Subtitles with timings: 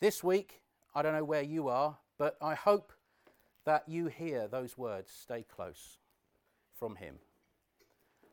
[0.00, 0.62] This week,
[0.94, 2.94] I don't know where you are, but I hope
[3.66, 5.98] that you hear those words stay close
[6.74, 7.16] from Him.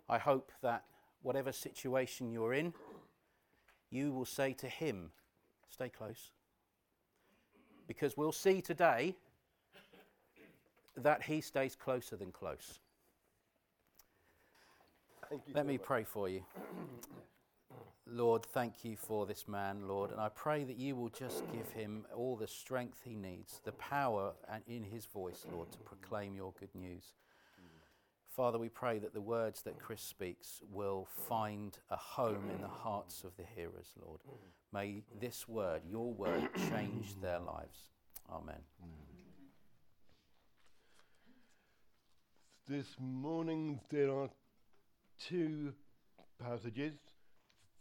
[0.08, 0.86] I hope that
[1.24, 2.74] whatever situation you're in,
[3.90, 5.12] you will say to Him,
[5.70, 6.32] stay close.
[7.86, 9.14] Because we'll see today
[10.96, 12.80] that He stays closer than close.
[15.54, 16.46] Let me pray for you.
[18.10, 21.70] Lord, thank you for this man, Lord, and I pray that you will just give
[21.74, 24.32] him all the strength he needs, the power
[24.66, 27.14] in his voice, Lord, to proclaim your good news.
[28.30, 32.68] Father, we pray that the words that Chris speaks will find a home in the
[32.68, 34.22] hearts of the hearers, Lord.
[34.72, 37.90] May this word, your word, change their lives.
[38.32, 38.62] Amen.
[42.68, 44.30] This morning there are
[45.20, 45.74] two
[46.40, 46.94] passages.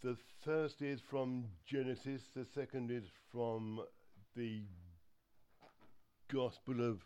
[0.07, 3.03] The first is from Genesis, the second is
[3.33, 3.81] from
[4.37, 4.63] the
[6.33, 7.05] Gospel of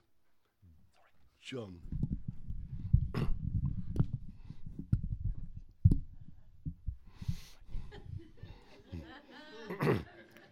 [1.40, 1.78] John.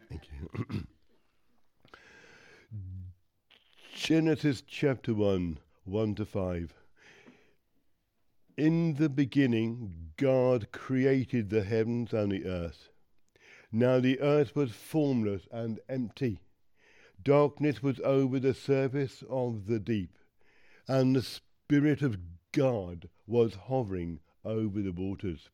[0.08, 0.86] Thank you.
[3.94, 6.72] Genesis chapter 1, 1 to 5.
[8.58, 12.88] In the beginning, God created the heavens and the earth.
[13.70, 16.40] Now the earth was formless and empty.
[17.22, 20.18] Darkness was over the surface of the deep,
[20.88, 22.18] and the Spirit of
[22.50, 25.50] God was hovering over the waters.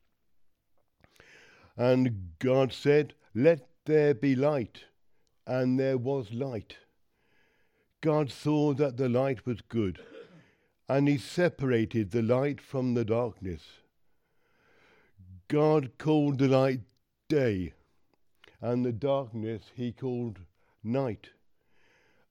[1.76, 4.84] And God said, Let there be light,
[5.46, 6.78] and there was light.
[8.00, 10.00] God saw that the light was good
[10.88, 13.62] and he separated the light from the darkness.
[15.48, 16.80] God called the light
[17.28, 17.72] day,
[18.60, 20.40] and the darkness he called
[20.82, 21.30] night.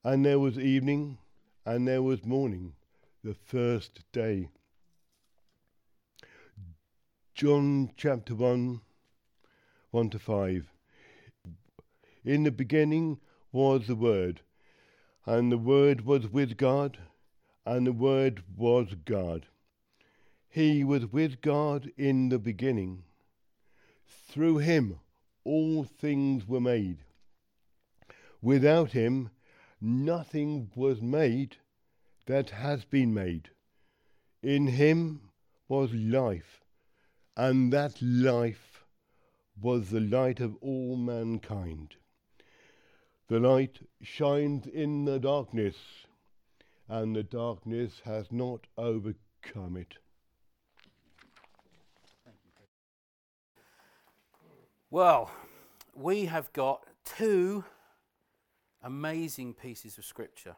[0.04, 1.18] And there was evening,
[1.64, 2.74] and there was morning,
[3.22, 4.50] the first day.
[7.34, 8.80] John chapter 1,
[9.90, 10.68] 1 to 5.
[12.24, 13.18] In the beginning
[13.50, 14.42] was the Word,
[15.26, 16.98] and the Word was with God
[17.66, 19.46] and the Word was God.
[20.48, 23.04] He was with God in the beginning.
[24.06, 25.00] Through him
[25.44, 26.98] all things were made.
[28.42, 29.30] Without him
[29.80, 31.56] nothing was made
[32.26, 33.50] that has been made.
[34.42, 35.30] In him
[35.68, 36.60] was life,
[37.36, 38.84] and that life
[39.60, 41.96] was the light of all mankind.
[43.28, 45.76] The light shines in the darkness
[46.88, 49.94] and the darkness has not overcome it.
[54.90, 55.30] Well,
[55.94, 57.64] we have got two
[58.82, 60.56] amazing pieces of scripture.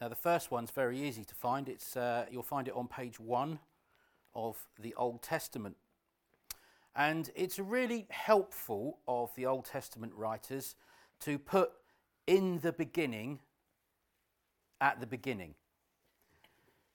[0.00, 1.68] Now, the first one's very easy to find.
[1.68, 3.60] It's, uh, you'll find it on page one
[4.34, 5.76] of the Old Testament.
[6.96, 10.74] And it's really helpful of the Old Testament writers
[11.20, 11.70] to put
[12.26, 13.40] in the beginning
[14.80, 15.54] at the beginning.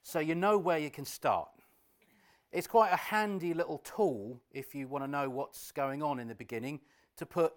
[0.03, 1.49] So you know where you can start.
[2.51, 6.27] It's quite a handy little tool if you want to know what's going on in
[6.27, 6.79] the beginning
[7.17, 7.53] to put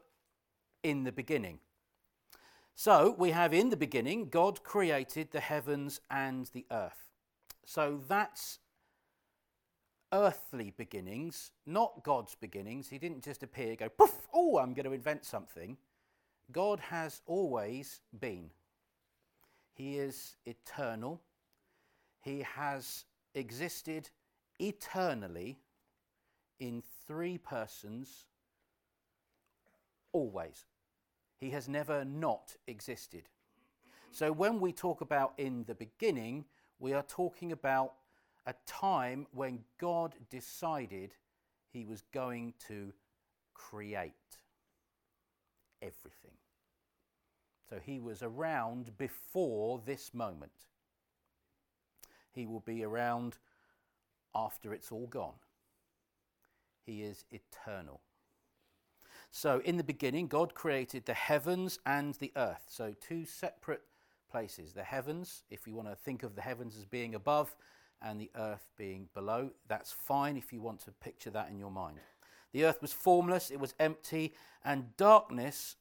[0.82, 1.60] in the beginning.
[2.74, 7.10] So we have in the beginning, God created the heavens and the earth.
[7.64, 8.60] So that's
[10.12, 12.88] earthly beginnings, not God's beginnings.
[12.88, 15.76] He didn't just appear, go, poof, oh, I'm going to invent something.
[16.50, 18.50] God has always been.
[19.78, 21.22] He is eternal.
[22.20, 24.10] He has existed
[24.58, 25.60] eternally
[26.58, 28.26] in three persons
[30.12, 30.64] always.
[31.36, 33.28] He has never not existed.
[34.10, 36.46] So when we talk about in the beginning,
[36.80, 37.92] we are talking about
[38.46, 41.14] a time when God decided
[41.72, 42.92] he was going to
[43.54, 44.38] create
[45.80, 46.32] everything.
[47.68, 50.52] So he was around before this moment.
[52.32, 53.36] He will be around
[54.34, 55.34] after it's all gone.
[56.84, 58.00] He is eternal.
[59.30, 62.64] So, in the beginning, God created the heavens and the earth.
[62.68, 63.82] So, two separate
[64.30, 64.72] places.
[64.72, 67.54] The heavens, if you want to think of the heavens as being above
[68.00, 71.70] and the earth being below, that's fine if you want to picture that in your
[71.70, 71.98] mind.
[72.52, 74.34] The earth was formless, it was empty,
[74.64, 75.76] and darkness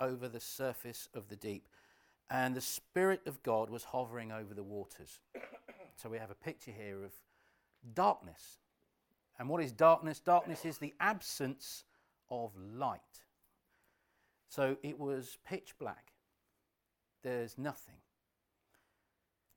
[0.00, 1.68] over the surface of the deep.
[2.30, 5.20] And the Spirit of God was hovering over the waters.
[5.96, 7.12] so we have a picture here of
[7.94, 8.58] darkness.
[9.38, 10.20] And what is darkness?
[10.20, 11.84] Darkness is the absence
[12.30, 13.00] of light.
[14.48, 16.12] So it was pitch black.
[17.22, 17.96] There's nothing.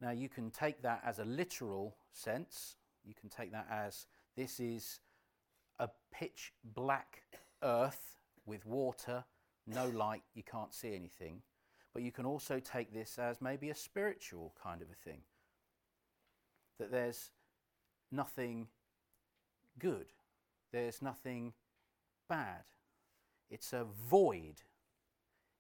[0.02, 2.78] Now, you can take that as a literal sense.
[3.06, 5.00] You can take that as this is
[5.80, 7.24] a pitch black
[7.64, 9.24] earth with water,
[9.68, 11.42] no light, you can't see anything.
[11.94, 15.22] But you can also take this as maybe a spiritual kind of a thing.
[16.80, 17.32] That there's
[18.12, 18.68] nothing
[19.78, 20.08] good,
[20.72, 21.54] there's nothing
[22.30, 22.64] bad.
[23.50, 24.64] It's a void.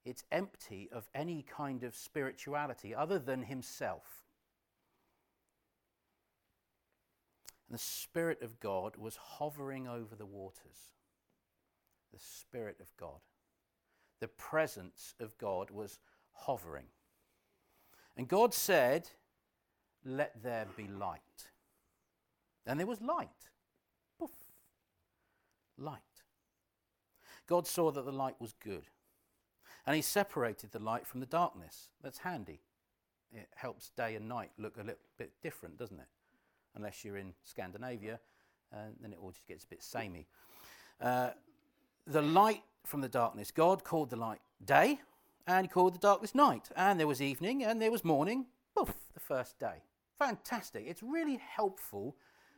[0.04, 4.24] It's empty of any kind of spirituality other than himself.
[7.68, 10.96] And the Spirit of God was hovering over the waters.
[12.12, 13.20] The Spirit of God.
[14.22, 16.00] The presence of God was
[16.32, 16.86] hovering.
[18.16, 19.10] And God said,
[20.06, 21.50] Let there be light.
[22.66, 23.30] And there was light.
[24.20, 24.30] Poof.
[25.78, 26.00] Light.
[27.48, 28.84] God saw that the light was good.
[29.86, 31.90] And he separated the light from the darkness.
[32.04, 32.62] That's handy.
[33.34, 36.08] It helps day and night look a little bit different, doesn't it?
[36.76, 38.20] Unless you're in Scandinavia,
[38.74, 40.28] uh, then it all just gets a bit samey.
[41.02, 41.32] Uh,
[42.06, 45.00] the light from the darkness, God called the light day,
[45.48, 46.70] and he called the darkness night.
[46.76, 48.46] And there was evening, and there was morning.
[48.76, 49.84] Poof, the first day.
[50.18, 50.86] Fantastic.
[50.88, 52.16] It's really helpful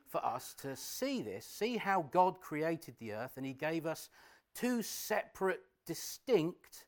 [0.10, 4.10] for us to see this, see how God created the earth, and he gave us
[4.54, 6.86] two separate, distinct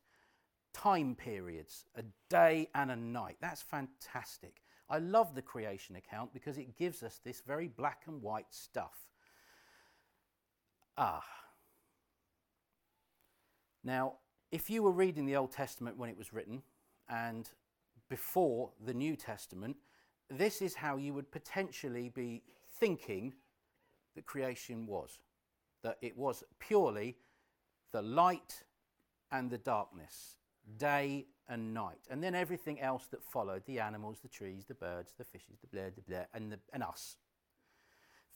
[0.72, 3.36] time periods a day and a night.
[3.40, 4.62] That's fantastic.
[4.88, 8.94] I love the creation account because it gives us this very black and white stuff.
[10.96, 11.24] Ah.
[13.86, 14.14] Now,
[14.50, 16.60] if you were reading the Old Testament when it was written
[17.08, 17.48] and
[18.10, 19.76] before the New Testament,
[20.28, 22.42] this is how you would potentially be
[22.80, 23.34] thinking
[24.16, 25.20] that creation was.
[25.84, 27.16] That it was purely
[27.92, 28.64] the light
[29.30, 30.34] and the darkness,
[30.78, 32.08] day and night.
[32.10, 35.68] And then everything else that followed the animals, the trees, the birds, the fishes, the
[35.68, 37.18] blah, the blah, and, the, and us.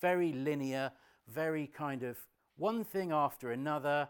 [0.00, 0.93] Very linear,
[1.26, 2.19] very kind of
[2.56, 4.08] one thing after another,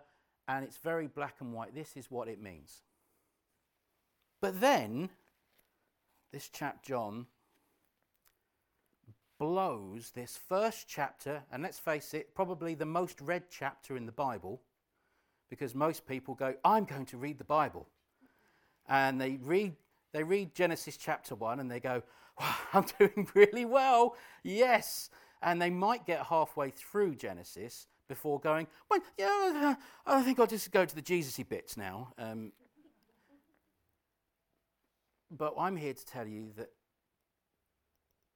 [0.49, 1.75] and it's very black and white.
[1.75, 2.83] This is what it means.
[4.41, 5.11] But then,
[6.33, 7.27] this chap John
[9.39, 14.13] blows this first chapter, and let's face it, probably the most read chapter in the
[14.13, 14.61] Bible,
[15.49, 17.89] because most people go, I'm going to read the Bible.
[18.89, 19.75] And they read,
[20.13, 22.03] they read Genesis chapter 1 and they go,
[22.39, 24.17] wow, I'm doing really well.
[24.43, 25.11] Yes.
[25.43, 30.73] And they might get halfway through Genesis before going, well, yeah, I think I'll just
[30.73, 32.13] go to the Jesusy bits now.
[32.19, 32.51] Um,
[35.31, 36.71] but I'm here to tell you that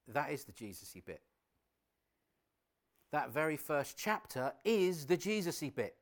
[0.06, 1.22] that is the Jesusy bit.
[3.10, 5.96] That very first chapter is the Jesusy bit.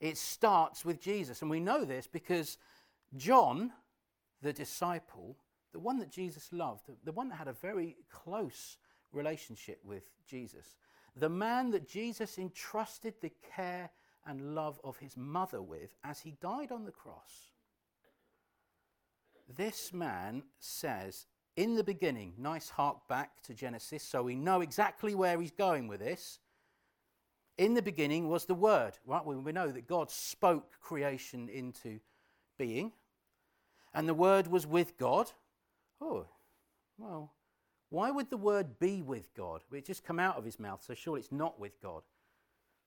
[0.00, 1.42] It starts with Jesus.
[1.42, 2.56] And we know this because
[3.14, 3.72] John,
[4.40, 5.36] the disciple,
[5.74, 8.78] the one that Jesus loved, the, the one that had a very close
[9.12, 10.76] relationship with Jesus,
[11.16, 13.90] the man that Jesus entrusted the care
[14.26, 17.52] and love of his mother with as he died on the cross.
[19.56, 21.26] This man says,
[21.56, 25.88] in the beginning, nice hark back to Genesis, so we know exactly where he's going
[25.88, 26.40] with this.
[27.56, 29.24] In the beginning was the Word, right?
[29.24, 32.00] We know that God spoke creation into
[32.58, 32.92] being,
[33.94, 35.30] and the Word was with God.
[36.00, 36.26] Oh,
[36.98, 37.32] well,
[37.90, 39.62] why would the Word be with God?
[39.72, 42.02] It just come out of his mouth, so surely it's not with God.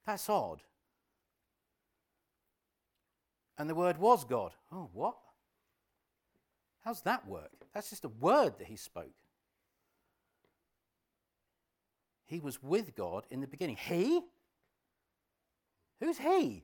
[0.06, 0.62] That's odd.
[3.58, 4.53] And the Word was God.
[4.72, 5.18] Oh, what?
[6.82, 7.68] How's that work?
[7.74, 9.13] That's just a word that he spoke.
[12.25, 13.75] He was with God in the beginning.
[13.75, 14.22] He?
[16.00, 16.63] Who's he?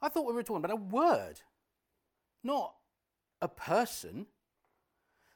[0.00, 1.40] I thought we were talking about a word,
[2.42, 2.74] not
[3.42, 4.26] a person.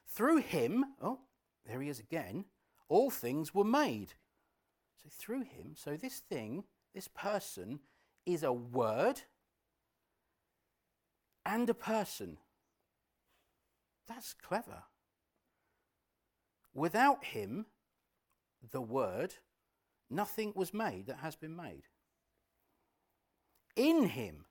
[0.07, 1.19] Through him, oh,
[1.65, 2.45] there he is again,
[2.87, 4.13] all things were made.
[5.01, 6.63] So through him, so this thing,
[6.93, 7.79] this person,
[8.25, 9.21] is a word
[11.45, 12.37] and a person.
[14.07, 14.83] That's clever.
[16.73, 17.65] Without him,
[18.71, 19.35] the word,
[20.09, 21.83] nothing was made that has been made
[23.79, 24.45] in him,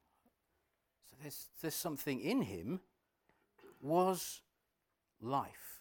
[1.05, 2.81] so there's, there's something in him,
[3.83, 4.41] was
[5.21, 5.78] life.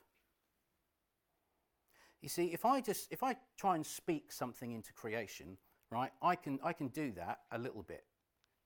[2.28, 5.56] You see, if I just if I try and speak something into creation,
[5.90, 8.04] right, I can I can do that a little bit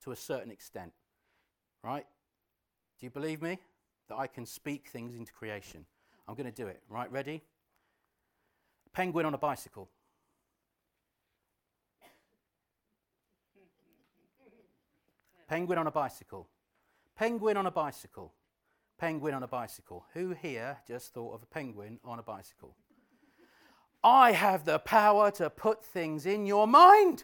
[0.03, 0.93] to a certain extent.
[1.83, 2.07] Right?
[2.99, 3.59] Do you believe me?
[4.09, 5.85] That I can speak things into creation.
[6.27, 6.81] I'm going to do it.
[6.89, 7.43] Right, ready?
[8.93, 9.91] Penguin on a bicycle.
[15.47, 16.47] Penguin on a bicycle.
[17.15, 18.33] Penguin on a bicycle.
[18.97, 20.03] Penguin on a bicycle.
[20.15, 22.75] Who here just thought of a penguin on a bicycle?
[24.03, 27.23] I have the power to put things in your mind.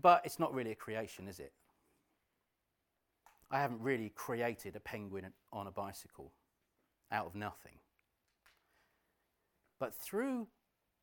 [0.00, 1.52] but it's not really a creation, is it?
[3.50, 6.32] I haven't really created a penguin on a bicycle
[7.12, 7.78] out of nothing.
[9.78, 10.48] But through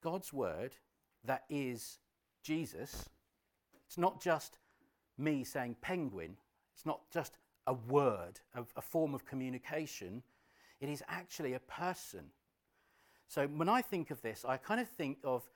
[0.03, 0.75] God's word,
[1.23, 1.99] that is
[2.43, 3.09] Jesus,
[3.85, 4.57] it's not just
[5.17, 6.35] me saying penguin,
[6.75, 10.23] it's not just a word, a, a form of communication,
[10.79, 12.25] it is actually a person.
[13.31, 15.49] So when I think of this, I kind of think of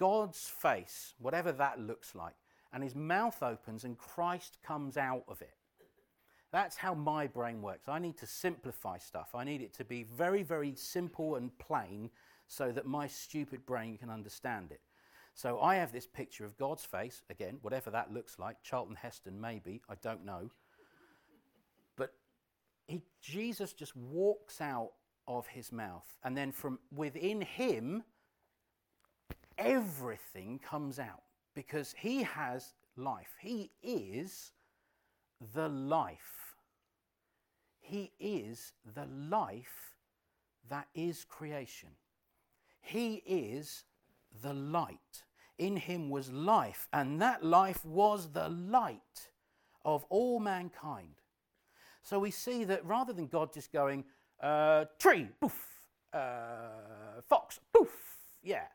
[0.00, 2.34] God's face, whatever that looks like,
[2.72, 5.54] and his mouth opens and Christ comes out of it.
[6.50, 7.88] That's how my brain works.
[7.88, 9.28] I need to simplify stuff.
[9.32, 12.10] I need it to be very, very simple and plain
[12.48, 14.80] so that my stupid brain can understand it.
[15.32, 19.40] So I have this picture of God's face, again, whatever that looks like, Charlton Heston
[19.40, 20.50] maybe, I don't know.
[21.96, 22.12] But
[22.88, 24.90] he, Jesus just walks out
[25.38, 28.02] of his mouth, and then from within him,
[29.56, 31.22] everything comes out
[31.54, 33.36] because he has life.
[33.40, 34.50] He is
[35.54, 36.56] the life.
[37.80, 39.94] He is the life
[40.68, 41.90] that is creation.
[42.80, 43.84] He is
[44.42, 45.22] the light.
[45.58, 49.28] In him was life, and that life was the light
[49.84, 51.14] of all mankind.
[52.02, 54.04] So we see that rather than God just going,
[54.42, 55.66] uh, tree, poof,
[56.12, 57.90] uh, fox, poof,
[58.42, 58.66] yeah,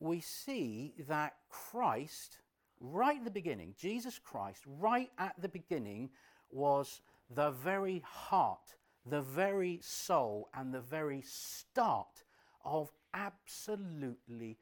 [0.00, 2.38] we see that Christ,
[2.80, 6.10] right at the beginning, Jesus Christ, right at the beginning,
[6.50, 7.00] was
[7.30, 8.74] the very heart,
[9.06, 12.24] the very soul, and the very start
[12.64, 14.58] of absolutely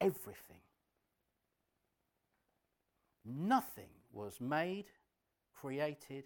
[0.00, 0.60] everything.
[3.24, 4.86] Nothing was made,
[5.54, 6.24] created,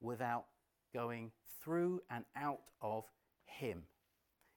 [0.00, 0.46] without
[0.94, 1.32] going
[1.62, 3.04] through and out of
[3.44, 3.82] Him.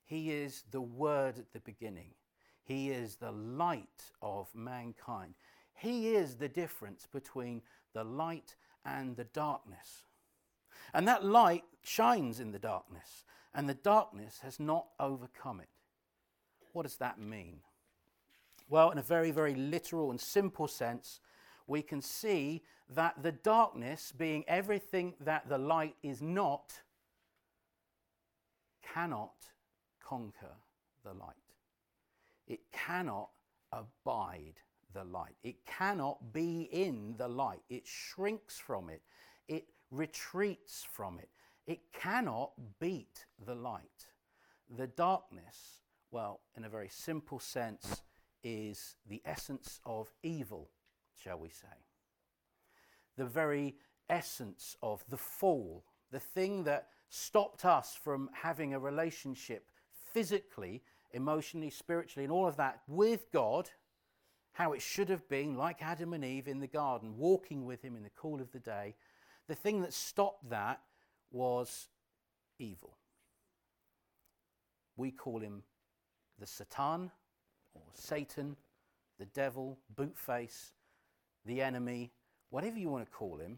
[0.06, 2.12] He is the Word at the beginning.
[2.64, 5.34] He is the light of mankind.
[5.74, 7.62] He is the difference between
[7.94, 10.04] the light and the darkness.
[10.94, 15.70] And that light shines in the darkness, and the darkness has not overcome it.
[16.74, 17.62] What does that mean?
[18.70, 21.20] Well, in a very, very literal and simple sense,
[21.68, 26.74] we can see that the darkness, being everything that the light is not,
[28.94, 29.34] cannot
[30.02, 30.56] conquer
[31.04, 31.36] the light.
[32.48, 33.30] It cannot
[33.74, 34.62] abide
[34.94, 35.36] the light.
[35.44, 37.62] It cannot be in the light.
[37.70, 39.02] It shrinks from it.
[39.48, 41.30] It retreats from it.
[41.66, 44.08] It cannot beat the light.
[44.78, 45.82] The darkness,
[46.12, 48.04] well, in a very simple sense,
[48.44, 50.70] is the essence of evil,
[51.22, 51.68] shall we say.
[53.18, 53.76] The very
[54.10, 59.70] essence of the fall, the thing that stopped us from having a relationship
[60.14, 63.70] physically, emotionally, spiritually, and all of that with God,
[64.54, 67.96] how it should have been, like Adam and Eve in the garden, walking with Him
[67.96, 68.96] in the cool of the day.
[69.48, 70.82] The thing that stopped that
[71.32, 71.88] was
[72.60, 72.98] evil.
[74.96, 75.64] We call him
[76.40, 77.12] the Satan
[77.74, 78.56] or Satan,
[79.20, 80.72] the devil, bootface,
[81.48, 82.12] the enemy,
[82.50, 83.58] whatever you want to call him,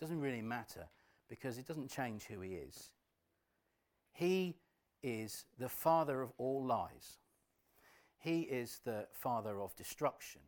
[0.00, 0.86] doesn't really matter
[1.28, 2.90] because it doesn't change who he is.
[4.12, 4.56] He
[5.02, 7.18] is the father of all lies.
[8.18, 10.40] He is the father of destruction,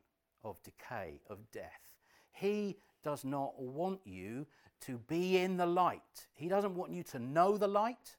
[0.43, 1.93] of decay, of death.
[2.33, 4.47] He does not want you
[4.83, 6.27] to be in the light.
[6.35, 8.17] He doesn't want you to know the light.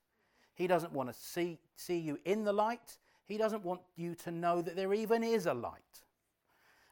[0.53, 2.97] He doesn't want to see, see you in the light.
[3.25, 6.03] He doesn't want you to know that there even is a light.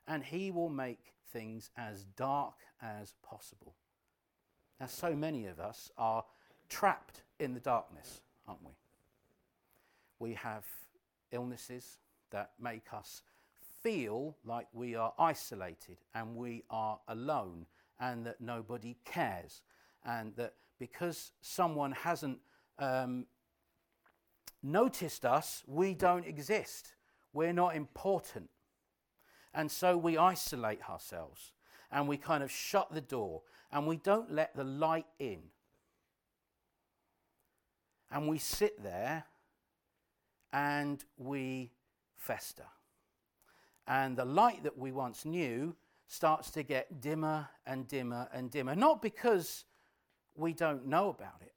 [0.08, 3.76] And He will make things as dark as possible.
[4.80, 6.24] Now, so many of us are
[6.70, 8.72] trapped in the darkness, aren't we?
[10.20, 10.66] We have
[11.32, 11.98] illnesses
[12.32, 13.22] that make us
[13.82, 17.66] feel like we are isolated and we are alone
[18.00, 19.62] and that nobody cares.
[20.06, 22.40] And that because someone hasn't
[22.78, 23.26] um,
[24.64, 26.94] noticed us, we don't exist.
[27.34, 28.50] We're not important.
[29.54, 31.52] And so we isolate ourselves
[31.92, 33.42] and we kind of shut the door
[33.72, 35.40] and we don't let the light in.
[38.12, 39.26] And we sit there
[40.52, 41.72] and we
[42.18, 42.66] fester.
[43.88, 45.76] And the light that we once knew
[46.08, 48.76] starts to get dimmer and dimmer and dimmer.
[48.76, 49.66] Not because
[50.36, 51.54] we don't know about it,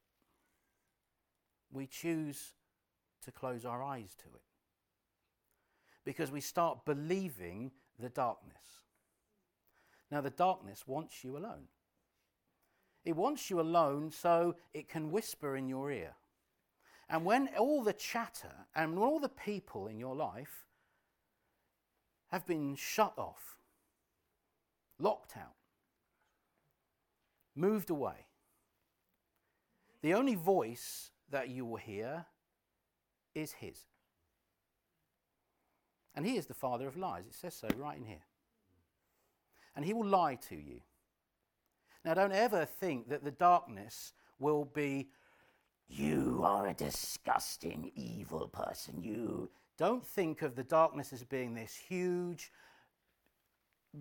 [1.70, 2.52] we choose
[3.24, 4.42] to close our eyes to it.
[6.04, 7.70] Because we start believing
[8.02, 8.80] the darkness.
[10.10, 11.68] Now, the darkness wants you alone.
[13.04, 16.14] It wants you alone so it can whisper in your ear.
[17.08, 20.66] And when all the chatter and all the people in your life
[22.30, 23.58] have been shut off,
[24.98, 25.56] locked out,
[27.54, 28.26] moved away,
[30.02, 32.26] the only voice that you will hear
[33.34, 33.78] is His.
[36.14, 37.24] And He is the father of lies.
[37.26, 38.24] It says so right in here.
[39.74, 40.80] And He will lie to you.
[42.04, 45.08] Now, don't ever think that the darkness will be,
[45.88, 49.02] you are a disgusting, evil person.
[49.02, 52.50] You don't think of the darkness as being this huge,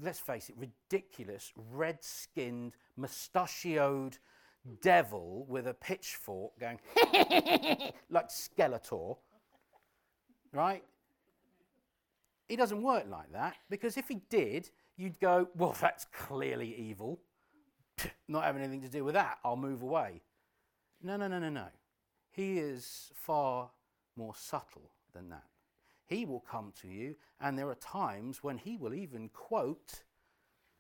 [0.01, 4.18] let's face it, ridiculous, red skinned, mustachioed
[4.82, 6.80] devil with a pitchfork going
[8.10, 9.18] like Skeletor,
[10.53, 10.84] right?
[12.51, 17.22] He doesn't work like that because if he did, you'd go, well, that's clearly evil.
[18.27, 20.22] Not having anything to do with that, I'll move away.
[21.01, 21.67] No, no, no, no, no.
[22.29, 23.72] He is far
[24.17, 25.46] more subtle than that.
[26.08, 30.03] He will come to you, and there are times when he will even quote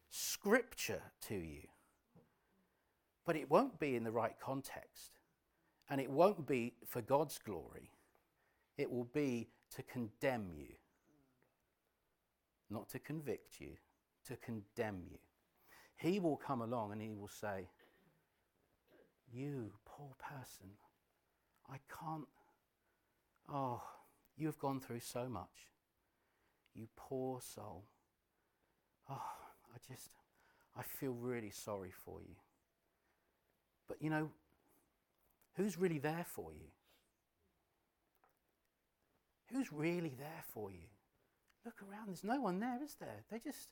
[0.09, 1.69] scripture to you.
[3.25, 5.21] But it won't be in the right context.
[5.89, 7.91] And it won't be for God's glory.
[8.77, 9.47] It will be
[9.77, 10.75] to condemn you.
[12.71, 13.71] Not to convict you,
[14.27, 15.17] to condemn you.
[15.97, 17.67] He will come along and he will say,
[19.31, 20.69] You, poor person,
[21.69, 22.27] I can't.
[23.53, 23.83] Oh,
[24.37, 25.67] you have gone through so much.
[26.73, 27.83] You poor soul.
[29.09, 30.09] Oh, I just,
[30.77, 32.35] I feel really sorry for you.
[33.89, 34.29] But you know,
[35.57, 36.69] who's really there for you?
[39.51, 40.87] Who's really there for you?
[41.65, 43.23] Look around, there's no one there, is there?
[43.29, 43.69] They just,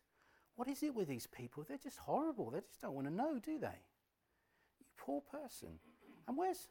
[0.56, 1.66] what is it with these people?
[1.68, 2.52] They're just horrible.
[2.52, 3.82] They just don't want to know, do they?
[4.80, 5.80] You poor person.
[6.28, 6.68] And where's,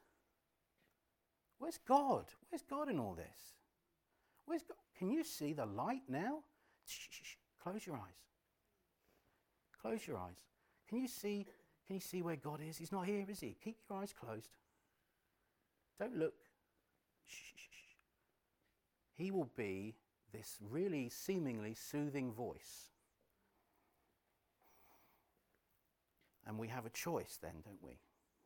[1.58, 2.26] where's God?
[2.50, 3.54] Where's God in all this?
[4.46, 4.76] Where's God?
[4.98, 6.38] Can you see the light now?
[6.86, 7.36] Shh, shh, shh.
[7.62, 8.22] Close your eyes.
[9.82, 10.36] Close your eyes.
[10.88, 11.46] Can you see
[11.88, 12.76] can you see where God is?
[12.76, 13.56] He's not here, is he?
[13.64, 14.50] Keep your eyes closed.
[15.98, 16.34] Don't look.
[17.24, 17.94] Shh, shh, shh.
[19.14, 19.94] He will be
[20.32, 22.90] this really seemingly soothing voice.
[26.46, 27.98] And we have a choice then, don't we?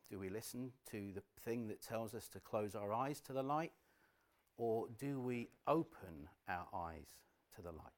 [0.09, 3.43] Do we listen to the thing that tells us to close our eyes to the
[3.43, 3.71] light,
[4.57, 7.07] or do we open our eyes
[7.55, 7.93] to the light?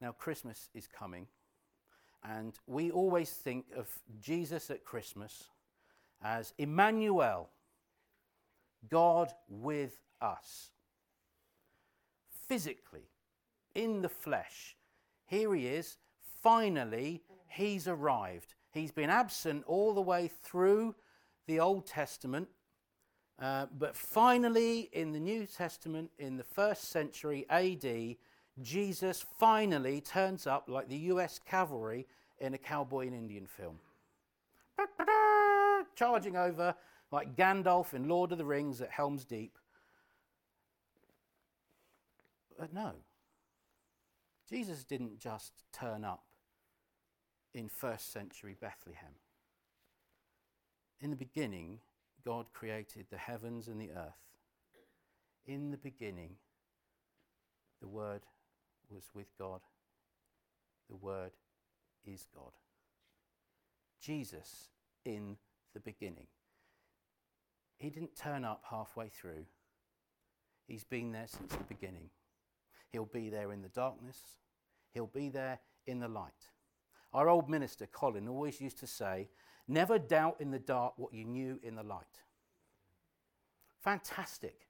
[0.00, 1.28] Now, Christmas is coming.
[2.24, 3.88] And we always think of
[4.20, 5.44] Jesus at Christmas
[6.22, 7.50] as Emmanuel,
[8.88, 10.70] God with us.
[12.52, 13.08] Physically,
[13.74, 14.76] in the flesh.
[15.24, 15.96] Here he is.
[16.42, 18.52] Finally, he's arrived.
[18.72, 20.94] He's been absent all the way through
[21.46, 22.48] the Old Testament.
[23.40, 28.16] Uh, but finally, in the New Testament, in the first century AD,
[28.60, 32.06] Jesus finally turns up like the US cavalry
[32.38, 33.78] in a cowboy and Indian film.
[35.96, 36.74] Charging over
[37.10, 39.56] like Gandalf in Lord of the Rings at Helm's Deep.
[42.62, 42.92] But no,
[44.48, 46.22] Jesus didn't just turn up
[47.52, 49.16] in first century Bethlehem.
[51.00, 51.80] In the beginning,
[52.24, 54.14] God created the heavens and the earth.
[55.44, 56.36] In the beginning,
[57.80, 58.20] the Word
[58.88, 59.62] was with God.
[60.88, 61.32] The Word
[62.06, 62.52] is God.
[64.00, 64.68] Jesus
[65.04, 65.36] in
[65.74, 66.28] the beginning.
[67.76, 69.46] He didn't turn up halfway through.
[70.68, 72.10] He's been there since the beginning.
[72.92, 74.20] He'll be there in the darkness.
[74.92, 76.48] He'll be there in the light.
[77.12, 79.28] Our old minister, Colin, always used to say,
[79.68, 82.20] Never doubt in the dark what you knew in the light.
[83.80, 84.68] Fantastic.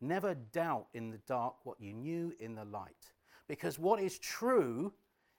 [0.00, 3.12] Never doubt in the dark what you knew in the light.
[3.46, 4.92] Because what is true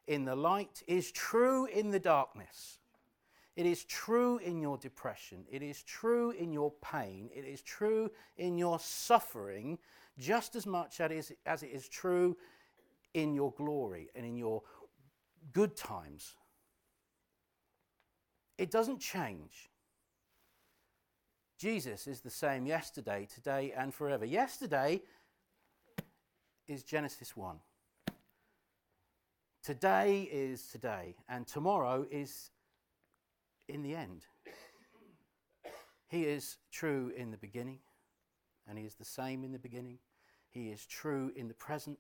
[0.08, 2.80] in the light is true in the darkness.
[3.56, 5.46] It is true in your depression.
[5.52, 7.30] It is true in your pain.
[7.36, 9.78] It is true in your suffering
[10.18, 12.38] just as much as it is true
[13.14, 14.62] in your glory and in your
[15.52, 16.34] good times.
[18.58, 19.70] It doesn't change.
[21.58, 24.26] Jesus is the same yesterday, today, and forever.
[24.26, 25.02] Yesterday
[26.68, 27.58] is Genesis 1.
[29.64, 32.52] Today is today, and tomorrow is
[33.70, 34.26] in the end.
[36.08, 37.80] He is true in the beginning,
[38.68, 40.00] and He is the same in the beginning.
[40.50, 41.98] He is true in the present,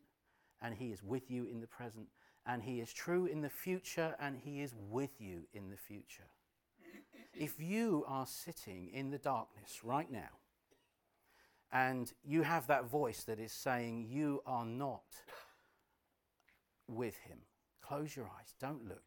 [0.62, 2.08] and He is with you in the present.
[2.45, 6.30] And He is true in the future, and He is with you in the future.
[7.34, 10.30] If you are sitting in the darkness right now
[11.71, 15.04] and you have that voice that is saying you are not
[16.88, 17.39] with him,
[17.82, 19.04] close your eyes, don't look,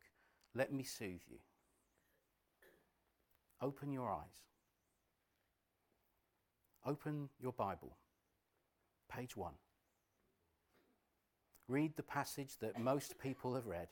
[0.57, 1.39] let me soothe you.
[3.63, 4.43] Open your eyes.
[6.87, 7.97] Open your Bible,
[9.11, 9.55] page one.
[11.67, 13.89] Read the passage that most people have read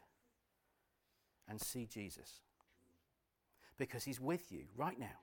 [1.48, 2.40] and see Jesus.
[3.76, 5.18] Because he's with you right now.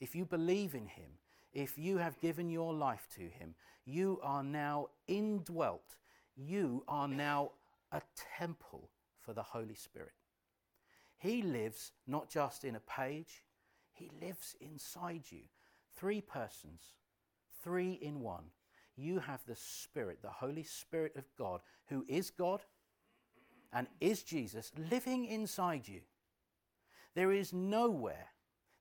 [0.00, 1.12] If you believe in him,
[1.52, 5.94] if you have given your life to him, you are now indwelt.
[6.36, 7.52] You are now
[7.92, 8.02] a
[8.38, 10.14] temple for the Holy Spirit.
[11.16, 13.44] He lives not just in a page,
[13.92, 15.42] he lives inside you.
[16.00, 16.80] Three persons,
[17.62, 18.44] three in one.
[18.96, 22.62] You have the Spirit, the Holy Spirit of God, who is God
[23.70, 26.00] and is Jesus, living inside you.
[27.14, 28.28] There is nowhere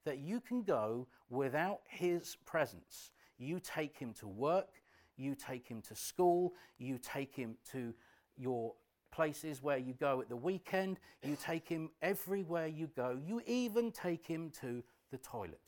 [0.06, 3.12] that you can go without his presence.
[3.38, 4.70] You take him to work,
[5.18, 7.94] you take him to school, you take him to
[8.38, 8.76] your
[9.12, 13.92] places where you go at the weekend, you take him everywhere you go, you even
[13.92, 15.60] take him to the toilet.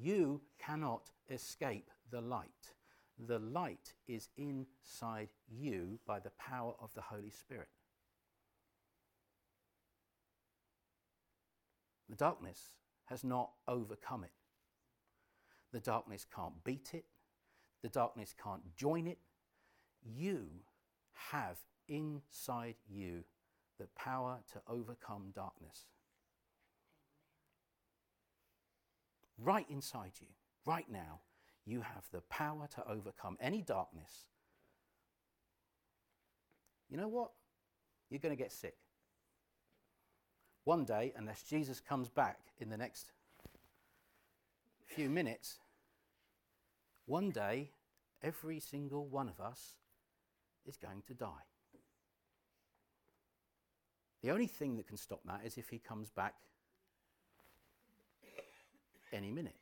[0.00, 2.72] You cannot escape the light.
[3.18, 7.68] The light is inside you by the power of the Holy Spirit.
[12.08, 12.70] The darkness
[13.06, 14.30] has not overcome it.
[15.72, 17.04] The darkness can't beat it.
[17.82, 19.18] The darkness can't join it.
[20.02, 20.46] You
[21.30, 21.58] have
[21.88, 23.24] inside you
[23.78, 25.86] the power to overcome darkness.
[29.38, 30.26] Right inside you,
[30.66, 31.20] right now,
[31.64, 34.26] you have the power to overcome any darkness.
[36.90, 37.30] You know what?
[38.10, 38.76] You're going to get sick.
[40.64, 43.12] One day, unless Jesus comes back in the next
[44.86, 45.58] few minutes,
[47.06, 47.70] one day,
[48.22, 49.76] every single one of us
[50.66, 51.46] is going to die.
[54.22, 56.34] The only thing that can stop that is if he comes back
[59.12, 59.56] any minute.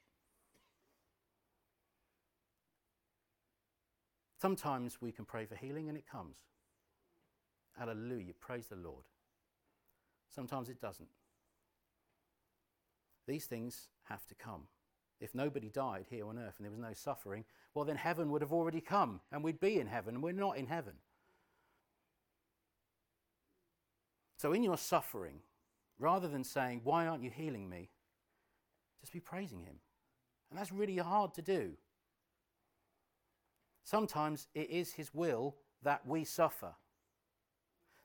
[4.40, 6.37] Sometimes we can pray for healing and it comes.
[7.78, 8.32] Hallelujah.
[8.38, 9.04] Praise the Lord.
[10.35, 11.09] Sometimes it doesn't.
[13.26, 14.62] These things have to come.
[15.20, 18.42] If nobody died here on earth and there was no suffering, well, then heaven would
[18.42, 20.94] have already come and we'd be in heaven, and we're not in heaven.
[24.37, 25.40] So, in your suffering,
[25.98, 27.88] rather than saying, Why aren't you healing me?
[29.00, 29.76] Just be praising Him.
[30.50, 31.72] And that's really hard to do.
[33.85, 36.74] Sometimes it is His will that we suffer.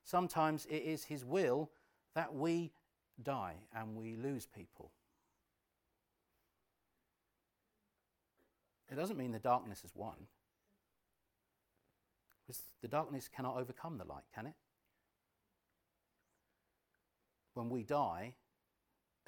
[0.04, 1.72] Sometimes it is His will
[2.16, 2.72] that we
[3.24, 4.92] die and we lose people.
[8.92, 10.28] It doesn't mean the darkness is won.
[12.46, 14.56] Because the darkness cannot overcome the light, can it?
[17.54, 18.34] When we die,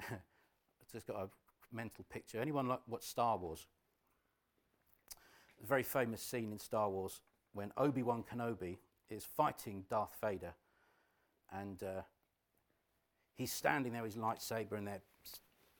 [0.00, 1.28] I've just got a
[1.74, 2.40] mental picture.
[2.40, 3.66] Anyone like watch Star Wars?
[5.62, 7.20] A very famous scene in Star Wars
[7.52, 8.78] when Obi Wan Kenobi
[9.10, 10.54] is fighting Darth Vader,
[11.52, 12.02] and uh,
[13.34, 15.02] he's standing there with his lightsaber, and they're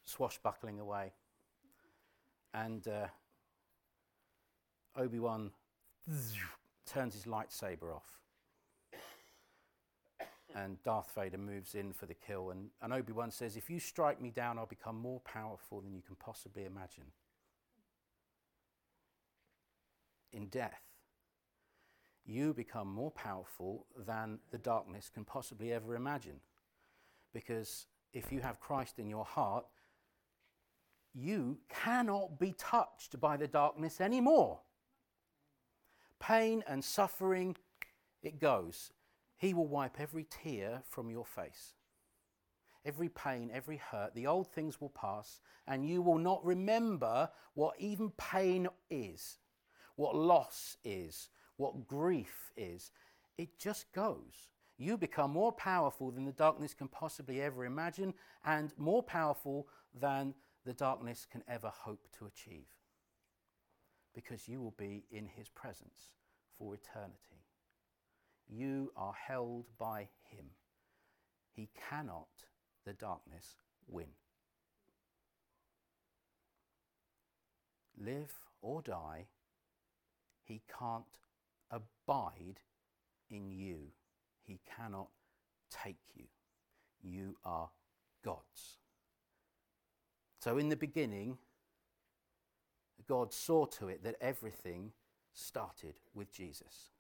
[0.05, 1.13] swashbuckling away.
[2.53, 3.09] And uh,
[4.97, 5.51] Obi Wan
[6.87, 8.21] turns his lightsaber off.
[10.55, 12.51] And Darth Vader moves in for the kill.
[12.51, 15.93] And, and Obi Wan says, If you strike me down, I'll become more powerful than
[15.93, 17.05] you can possibly imagine.
[20.33, 20.83] In death,
[22.25, 26.41] you become more powerful than the darkness can possibly ever imagine.
[27.33, 29.67] Because if you have Christ in your heart,
[31.15, 34.61] you cannot be touched by the darkness anymore
[36.25, 37.57] pain and suffering,
[38.23, 38.93] it goes.
[39.45, 41.75] He will wipe every tear from your face.
[42.83, 47.75] Every pain, every hurt, the old things will pass, and you will not remember what
[47.79, 49.37] even pain is,
[49.97, 51.29] what loss is,
[51.59, 52.91] what grief is.
[53.37, 54.49] It just goes.
[54.79, 58.15] You become more powerful than the darkness can possibly ever imagine,
[58.47, 60.33] and more powerful than
[60.65, 62.71] the darkness can ever hope to achieve
[64.15, 66.15] because you will be in his presence
[66.57, 67.34] for eternity.
[68.49, 70.47] You are held by him.
[71.53, 72.29] He cannot,
[72.85, 74.09] the darkness, win.
[77.99, 79.27] Live or die,
[80.43, 81.05] he can't
[81.71, 82.61] abide
[83.31, 83.93] in you.
[84.43, 85.09] He cannot
[85.71, 86.25] take you.
[87.03, 87.71] You are
[88.25, 88.79] God's.
[90.39, 91.39] So, in the beginning,
[93.07, 94.93] God saw to it that everything
[95.33, 96.94] started with Jesus.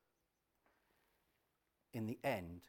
[1.95, 2.63] In the end,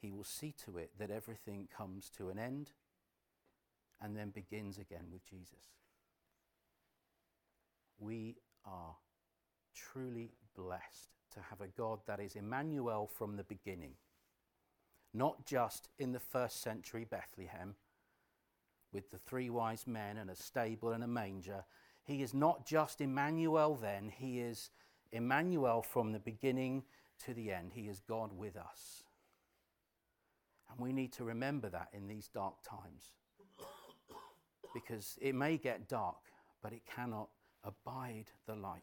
[0.00, 2.70] he will see to it that everything comes to an end
[4.00, 5.74] and then begins again with Jesus.
[7.98, 8.96] We are
[9.74, 13.94] truly blessed to have a God that is Emmanuel from the beginning,
[15.12, 17.74] not just in the first century Bethlehem
[18.92, 21.64] with the three wise men and a stable and a manger.
[22.04, 24.70] He is not just Emmanuel then, he is
[25.12, 26.84] Emmanuel from the beginning
[27.26, 27.72] to the end.
[27.74, 29.04] He is God with us.
[30.70, 33.12] And we need to remember that in these dark times.
[34.72, 36.16] Because it may get dark,
[36.62, 37.28] but it cannot
[37.64, 38.82] abide the light.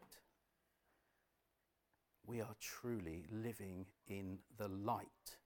[2.26, 5.38] We are truly living in the light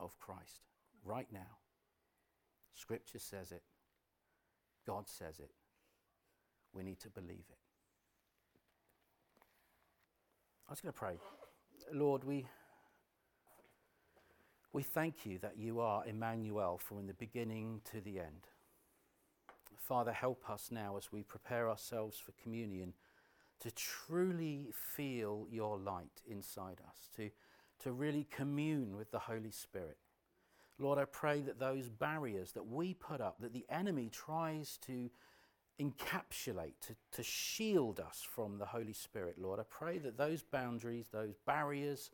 [0.00, 0.62] of Christ
[1.04, 1.58] right now.
[2.74, 3.62] Scripture says it,
[4.86, 5.50] God says it.
[6.72, 7.58] We need to believe it.
[10.66, 11.18] I was going to pray.
[11.92, 12.46] Lord, we,
[14.72, 18.48] we thank you that you are Emmanuel from the beginning to the end.
[19.76, 22.94] Father, help us now as we prepare ourselves for communion
[23.60, 27.30] to truly feel your light inside us, to,
[27.82, 29.98] to really commune with the Holy Spirit.
[30.78, 35.10] Lord, I pray that those barriers that we put up, that the enemy tries to
[35.80, 39.60] encapsulate, to, to shield us from the Holy Spirit, Lord.
[39.60, 42.10] I pray that those boundaries, those barriers,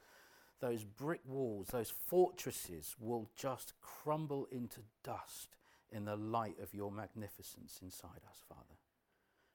[0.61, 5.57] those brick walls, those fortresses will just crumble into dust
[5.90, 8.77] in the light of your magnificence inside us, Father.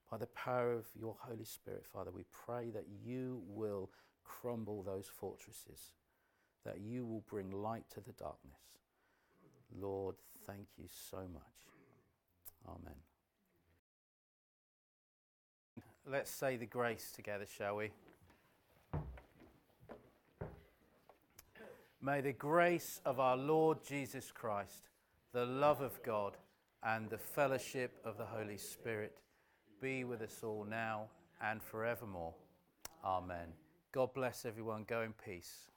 [0.10, 3.90] By the power of your Holy Spirit, Father, we pray that you will
[4.24, 5.94] crumble those fortresses,
[6.66, 8.60] that you will bring light to the darkness.
[9.76, 11.68] Lord, thank you so much.
[12.68, 13.13] Amen.
[16.06, 17.92] Let's say the grace together, shall we?
[22.02, 24.90] May the grace of our Lord Jesus Christ,
[25.32, 26.36] the love of God,
[26.84, 29.18] and the fellowship of the Holy Spirit
[29.82, 31.06] be with us all now
[31.42, 32.34] and forevermore.
[33.06, 33.54] Amen.
[33.94, 34.84] God bless everyone.
[34.86, 35.72] Go in peace.